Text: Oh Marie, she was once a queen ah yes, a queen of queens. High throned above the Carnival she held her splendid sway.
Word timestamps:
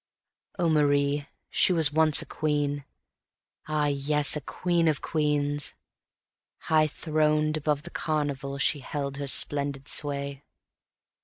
Oh 0.57 0.67
Marie, 0.67 1.27
she 1.51 1.71
was 1.71 1.93
once 1.93 2.23
a 2.23 2.25
queen 2.25 2.85
ah 3.67 3.85
yes, 3.85 4.35
a 4.35 4.41
queen 4.41 4.87
of 4.87 4.99
queens. 4.99 5.75
High 6.61 6.87
throned 6.87 7.55
above 7.57 7.83
the 7.83 7.91
Carnival 7.91 8.57
she 8.57 8.79
held 8.79 9.17
her 9.17 9.27
splendid 9.27 9.87
sway. 9.87 10.41